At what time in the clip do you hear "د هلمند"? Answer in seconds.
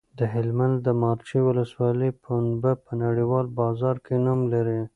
0.19-0.75